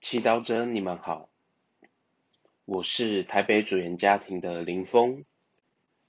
[0.00, 1.28] 祈祷者，你们好，
[2.64, 5.26] 我是台北主言家庭的林峰。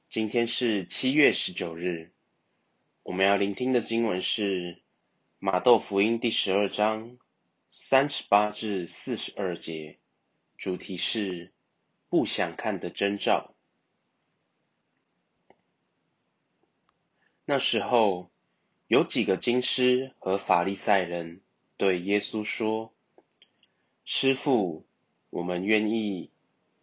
[0.07, 2.13] 今天是七月十九日，
[3.03, 4.81] 我们要聆听的经文是
[5.39, 7.17] 马窦福音第十二章
[7.73, 9.99] 三十八至四十二节，
[10.55, 11.51] 主题是
[12.07, 13.53] 不想看的征兆。
[17.43, 18.31] 那时候，
[18.87, 21.41] 有几个经师和法利赛人
[21.75, 22.93] 对耶稣说。
[24.03, 24.87] 师傅，
[25.29, 26.31] 我们愿意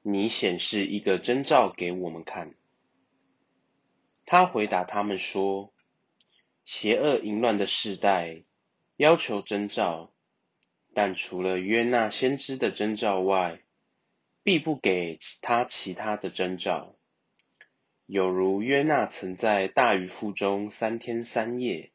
[0.03, 2.55] 你显示一个征兆给我们看。
[4.25, 5.73] 他回答他们说
[6.65, 8.45] ：“邪恶淫乱的世代
[8.97, 10.13] 要求征兆，
[10.95, 13.63] 但除了约纳先知的征兆外，
[14.43, 16.97] 必不给他其他的征兆。
[18.07, 21.93] 有如约纳曾在大鱼腹中三天三夜，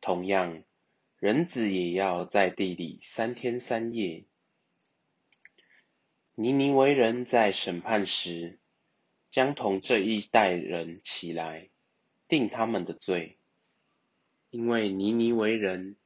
[0.00, 0.62] 同样。”
[1.20, 4.24] 人子也要在地里三天三夜。
[6.34, 8.58] 尼尼为人在审判时，
[9.30, 11.68] 将同这一代人起来，
[12.26, 13.36] 定他们的罪，
[14.48, 15.96] 因为尼尼为人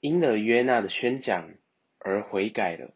[0.00, 1.54] 因了约纳的宣讲
[1.96, 2.94] 而悔改了。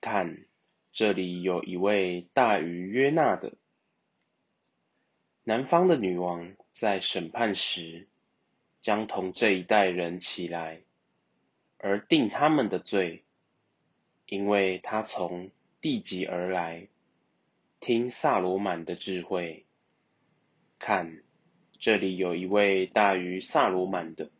[0.00, 0.46] 看，
[0.92, 3.54] 这里有一位大于约纳的。
[5.42, 8.06] 南方的女王在审判时。
[8.80, 10.82] 将同这一代人起来，
[11.78, 13.24] 而定他们的罪，
[14.26, 16.88] 因为他从地极而来，
[17.80, 19.66] 听萨罗满的智慧。
[20.78, 21.22] 看，
[21.78, 24.30] 这里有一位大于萨罗满的。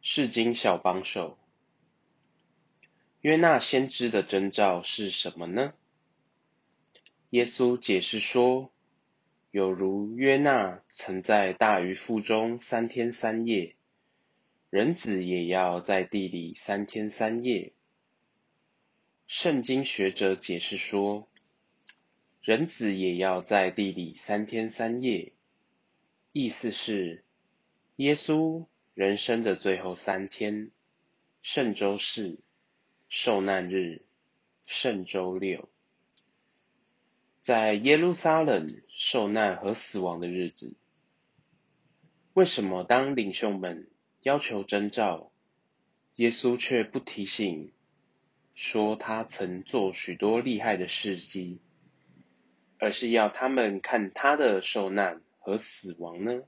[0.00, 1.38] 世经小帮手，
[3.20, 5.72] 约纳先知的征兆是什么呢？
[7.34, 8.72] 耶稣解释说
[9.50, 13.74] ：“有如约纳曾在大鱼腹中三天三夜，
[14.70, 17.72] 人子也要在地里三天三夜。”
[19.26, 21.28] 圣经学者解释说
[22.40, 25.32] ：“人子也要在地里三天三夜。”
[26.30, 27.24] 意思是，
[27.96, 30.70] 耶稣人生的最后三天，
[31.42, 32.38] 圣周四、
[33.08, 34.04] 受难日、
[34.66, 35.68] 圣周六。
[37.44, 40.72] 在耶路撒冷受难和死亡的日子，
[42.32, 43.90] 为什么当领袖们
[44.22, 45.30] 要求征兆，
[46.14, 47.70] 耶稣却不提醒，
[48.54, 51.58] 说他曾做许多厉害的事迹，
[52.78, 56.44] 而是要他们看他的受难和死亡呢？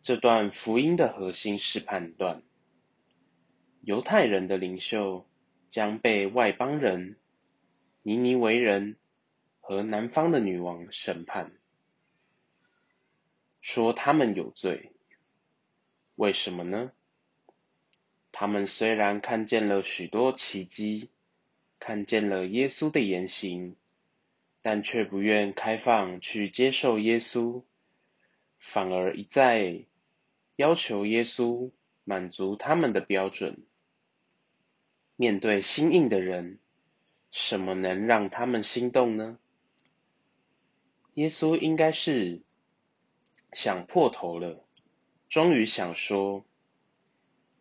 [0.00, 2.40] 这段福音的核心是判断，
[3.80, 5.28] 犹太人的领袖
[5.68, 7.16] 将被外邦人
[8.04, 8.94] 尼尼为人。
[9.66, 11.50] 和南方的女王审判，
[13.62, 14.92] 说他们有罪。
[16.16, 16.92] 为什么呢？
[18.30, 21.08] 他们虽然看见了许多奇迹，
[21.78, 23.74] 看见了耶稣的言行，
[24.60, 27.62] 但却不愿开放去接受耶稣，
[28.58, 29.86] 反而一再
[30.56, 31.70] 要求耶稣
[32.04, 33.64] 满足他们的标准。
[35.16, 36.58] 面对心硬的人，
[37.30, 39.38] 什么能让他们心动呢？
[41.14, 42.42] 耶稣应该是
[43.52, 44.64] 想破头了，
[45.28, 46.44] 终于想说，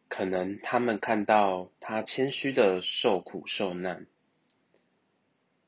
[0.08, 4.08] 可能他们看到他谦虚的受苦受难，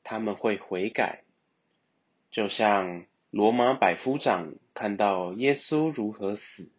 [0.02, 1.22] 他们会悔改，
[2.32, 6.74] 就像罗马百夫长看到耶稣如何死，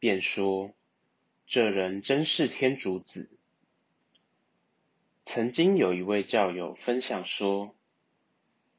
[0.00, 0.72] 便说
[1.46, 3.30] ：“这人真是天主子。”
[5.24, 7.76] 曾经有一位教友分享说。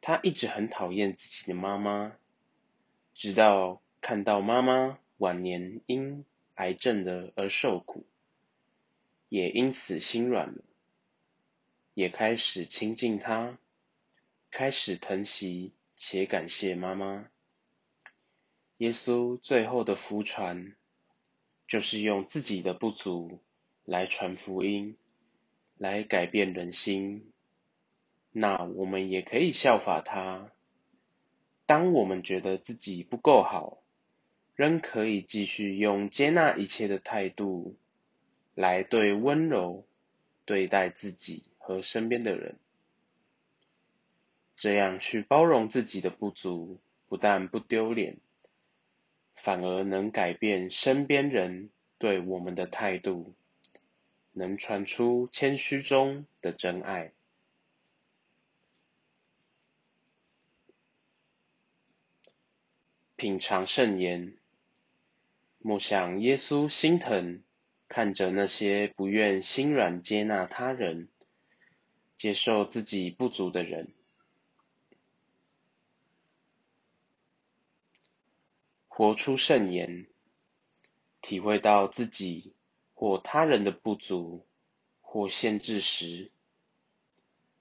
[0.01, 2.17] 他一直很讨厌自己的妈妈，
[3.13, 6.25] 直到看到妈妈晚年因
[6.55, 8.07] 癌症的而受苦，
[9.29, 10.63] 也因此心软了，
[11.93, 13.59] 也开始亲近她，
[14.49, 17.29] 开始疼惜且感谢妈妈。
[18.77, 20.75] 耶稣最后的福传，
[21.67, 23.39] 就是用自己的不足
[23.85, 24.97] 来传福音，
[25.77, 27.30] 来改变人心。
[28.31, 30.51] 那我们也可以效法他。
[31.65, 33.81] 当我们觉得自己不够好，
[34.55, 37.75] 仍可以继续用接纳一切的态度，
[38.55, 39.85] 来对温柔
[40.45, 42.57] 对待自己和身边的人。
[44.55, 48.17] 这样去包容自己的不足，不但不丢脸，
[49.33, 53.33] 反而能改变身边人对我们的态度，
[54.33, 57.11] 能传出谦虚中的真爱。
[63.21, 64.35] 品尝圣言，
[65.59, 67.43] 默想耶稣心疼
[67.87, 71.07] 看着那些不愿心软接纳他人、
[72.17, 73.93] 接受自己不足的人，
[78.87, 80.07] 活出圣言，
[81.21, 82.55] 体会到自己
[82.95, 84.47] 或他人的不足
[84.99, 86.31] 或限制时，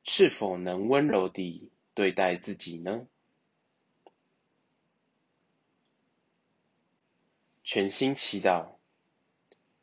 [0.04, 3.06] 是否能温柔地对待自己呢？
[7.72, 8.66] 全心祈祷，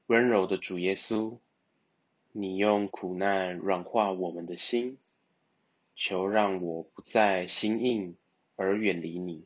[0.07, 1.37] 温柔的主耶稣，
[2.33, 4.97] 你用苦难软化我们的心，
[5.95, 8.17] 求让我不再心硬
[8.57, 9.45] 而远离你。